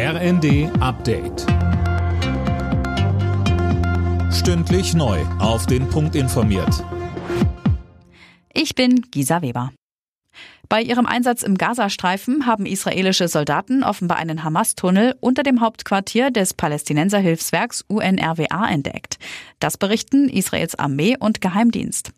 RND 0.00 0.70
Update. 0.78 1.44
Stündlich 4.32 4.94
neu. 4.94 5.18
Auf 5.40 5.66
den 5.66 5.88
Punkt 5.88 6.14
informiert. 6.14 6.84
Ich 8.54 8.76
bin 8.76 9.02
Gisa 9.10 9.42
Weber. 9.42 9.72
Bei 10.68 10.82
ihrem 10.82 11.04
Einsatz 11.04 11.42
im 11.42 11.58
Gazastreifen 11.58 12.46
haben 12.46 12.64
israelische 12.64 13.26
Soldaten 13.26 13.82
offenbar 13.82 14.18
einen 14.18 14.44
Hamas-Tunnel 14.44 15.16
unter 15.18 15.42
dem 15.42 15.60
Hauptquartier 15.60 16.30
des 16.30 16.54
Palästinenserhilfswerks 16.54 17.84
UNRWA 17.88 18.68
entdeckt. 18.70 19.18
Das 19.58 19.78
berichten 19.78 20.28
Israels 20.28 20.76
Armee 20.76 21.16
und 21.18 21.40
Geheimdienst. 21.40 22.12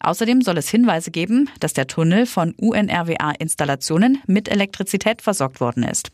Außerdem 0.00 0.40
soll 0.40 0.56
es 0.56 0.70
Hinweise 0.70 1.10
geben, 1.10 1.50
dass 1.60 1.74
der 1.74 1.86
Tunnel 1.86 2.24
von 2.24 2.54
UNRWA-Installationen 2.54 4.22
mit 4.26 4.48
Elektrizität 4.48 5.20
versorgt 5.20 5.60
worden 5.60 5.82
ist. 5.82 6.12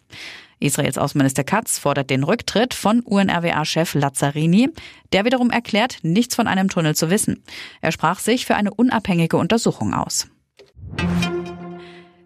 Israels 0.63 0.99
Außenminister 0.99 1.45
Katz 1.45 1.79
fordert 1.79 2.11
den 2.11 2.25
Rücktritt 2.25 2.75
von 2.75 3.01
UNRWA-Chef 3.01 3.95
Lazzarini, 3.95 4.71
der 5.13 5.25
wiederum 5.25 5.51
erklärt, 5.51 5.99
nichts 6.03 6.35
von 6.35 6.47
einem 6.47 6.69
Tunnel 6.69 6.95
zu 6.95 7.11
wissen. 7.11 7.43
Er 7.81 7.93
sprach 7.93 8.21
sich 8.21 8.47
für 8.47 8.55
eine 8.55 8.73
unabhängige 8.73 9.37
Untersuchung 9.37 9.93
aus. 9.95 10.29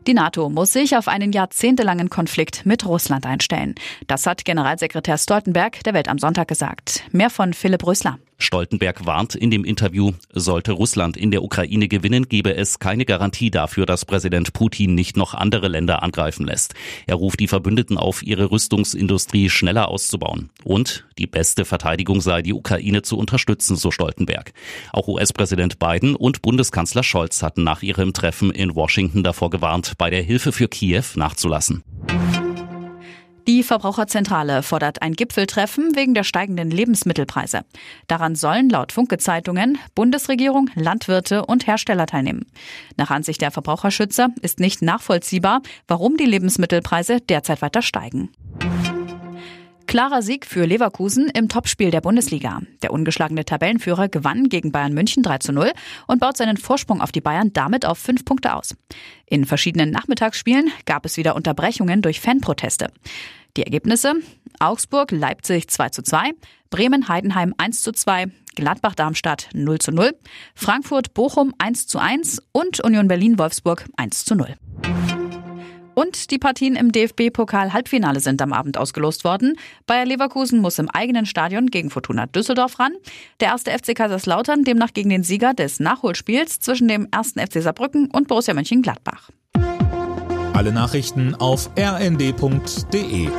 Die 0.07 0.15
NATO 0.15 0.49
muss 0.49 0.73
sich 0.73 0.97
auf 0.97 1.09
einen 1.09 1.33
jahrzehntelangen 1.33 2.11
Konflikt 2.11 2.65
mit 2.65 2.87
Russland 2.87 3.27
einstellen. 3.27 3.75
Das 4.07 4.25
hat 4.27 4.45
Generalsekretär 4.45 5.19
Stoltenberg 5.19 5.83
der 5.83 5.95
Welt 5.95 6.09
am 6.09 6.19
Sonntag 6.19 6.47
gesagt. 6.47 7.03
Mehr 7.11 7.31
von 7.31 7.53
Philipp 7.55 7.85
Rösler. 7.85 8.19
Stoltenberg 8.39 9.07
warnt 9.07 9.35
in 9.35 9.51
dem 9.51 9.65
Interview, 9.65 10.13
sollte 10.33 10.73
Russland 10.73 11.17
in 11.17 11.31
der 11.31 11.43
Ukraine 11.43 11.89
gewinnen, 11.89 12.29
gebe 12.29 12.55
es 12.55 12.79
keine 12.79 13.05
Garantie 13.05 13.51
dafür, 13.51 13.87
dass 13.87 14.05
Präsident 14.05 14.53
Putin 14.53 14.95
nicht 14.95 15.17
noch 15.17 15.35
andere 15.35 15.69
Länder 15.69 16.03
angreifen 16.03 16.47
lässt. 16.47 16.75
Er 17.07 17.17
ruft 17.17 17.41
die 17.41 17.49
Verbündeten 17.49 17.97
auf, 17.97 18.23
ihre 18.23 18.51
Rüstungsindustrie 18.51 19.49
schneller 19.49 19.89
auszubauen. 19.89 20.51
Und 20.65 21.07
die 21.19 21.27
beste 21.27 21.65
Verteidigung 21.65 22.21
sei, 22.21 22.43
die 22.43 22.53
Ukraine 22.53 23.03
zu 23.03 23.17
unterstützen, 23.17 23.77
so 23.77 23.91
Stoltenberg. 23.91 24.53
Auch 24.93 25.09
US-Präsident 25.09 25.79
Biden 25.79 26.15
und 26.15 26.43
Bundeskanzler 26.43 27.03
Scholz 27.03 27.43
hatten 27.43 27.65
nach 27.65 27.83
ihrem 27.83 28.13
Treffen 28.13 28.51
in 28.51 28.75
Washington 28.75 29.23
davor 29.23 29.51
gewarnt, 29.51 29.95
bei 29.99 30.11
der 30.11 30.23
Hilfe 30.23 30.53
für 30.53 30.69
Kiew 30.69 31.05
nachzulassen. 31.15 31.83
Die 33.67 33.75
Verbraucherzentrale 33.75 34.63
fordert 34.63 35.03
ein 35.03 35.15
Gipfeltreffen 35.15 35.97
wegen 35.97 36.15
der 36.15 36.23
steigenden 36.23 36.71
Lebensmittelpreise. 36.71 37.63
Daran 38.07 38.37
sollen 38.37 38.69
laut 38.69 38.93
Funke-Zeitungen 38.93 39.77
Bundesregierung, 39.97 40.71
Landwirte 40.77 41.45
und 41.45 41.67
Hersteller 41.67 42.07
teilnehmen. 42.07 42.47
Nach 42.97 43.11
Ansicht 43.11 43.41
der 43.41 43.51
Verbraucherschützer 43.51 44.29
ist 44.41 44.61
nicht 44.61 44.83
nachvollziehbar, 44.83 45.63
warum 45.89 46.17
die 46.17 46.27
Lebensmittelpreise 46.27 47.21
derzeit 47.21 47.61
weiter 47.61 47.83
steigen. 47.83 48.31
Klarer 49.97 50.21
Sieg 50.21 50.45
für 50.45 50.67
Leverkusen 50.67 51.31
im 51.31 51.49
Topspiel 51.49 51.91
der 51.91 52.03
Bundesliga. 52.03 52.61
Der 52.83 52.93
ungeschlagene 52.93 53.47
Tabellenführer 53.47 54.11
gewann 54.11 54.51
gegen 54.51 54.71
Bayern 54.71 54.93
München 54.93 55.23
3 55.23 55.39
zu 55.39 55.55
0 55.55 55.73
und 56.07 56.21
baut 56.21 56.37
seinen 56.37 56.59
Vorsprung 56.59 57.01
auf 57.01 57.13
die 57.13 57.23
Bayern 57.23 57.55
damit 57.55 57.87
auf 57.87 57.97
fünf 57.97 58.27
Punkte 58.27 58.53
aus. 58.53 58.77
In 59.25 59.47
verschiedenen 59.47 59.91
Nachmittagsspielen 59.91 60.71
gab 60.85 61.07
es 61.07 61.17
wieder 61.17 61.35
Unterbrechungen 61.35 62.03
durch 62.03 62.21
Fanproteste. 62.21 62.89
Die 63.57 63.63
Ergebnisse 63.63 64.13
Augsburg, 64.61 65.13
Leipzig 65.13 65.71
2 65.71 65.89
zu 65.89 66.03
2, 66.03 66.33
Bremen, 66.69 67.09
Heidenheim 67.09 67.55
1 67.57 67.81
zu 67.81 67.93
2, 67.93 68.27
Gladbach, 68.55 68.97
Darmstadt 68.97 69.49
0 69.55 69.79
zu 69.79 69.93
0, 69.93 70.13
Frankfurt, 70.55 71.15
Bochum 71.15 71.55
1 71.57 71.87
zu 71.87 71.99
1 71.99 72.43
und 72.53 72.81
Union 72.81 73.09
Berlin, 73.09 73.39
Wolfsburg 73.39 73.87
1 73.97 74.27
zu 74.27 74.35
0. 74.35 74.57
Und 75.99 76.31
die 76.31 76.37
Partien 76.37 76.77
im 76.77 76.93
DFB-Pokal-Halbfinale 76.93 78.21
sind 78.21 78.43
am 78.43 78.53
Abend 78.53 78.77
ausgelost 78.77 79.25
worden. 79.25 79.59
Bayer 79.87 80.05
Leverkusen 80.05 80.61
muss 80.61 80.79
im 80.79 80.91
eigenen 80.91 81.25
Stadion 81.25 81.69
gegen 81.69 81.89
Fortuna 81.89 82.27
Düsseldorf 82.27 82.79
ran. 82.79 82.93
Der 83.41 83.49
erste 83.49 83.71
FC 83.71 83.97
Kaiserslautern 83.97 84.63
demnach 84.63 84.93
gegen 84.93 85.09
den 85.09 85.23
Sieger 85.23 85.55
des 85.55 85.81
Nachholspiels 85.81 86.61
zwischen 86.61 86.87
dem 86.87 87.09
ersten 87.11 87.41
FC 87.41 87.63
Saarbrücken 87.63 88.11
und 88.11 88.29
Borussia 88.29 88.53
Mönchengladbach. 88.53 89.31
Alle 90.53 90.71
Nachrichten 90.71 91.35
auf 91.35 91.71
rnd.de 91.79 93.31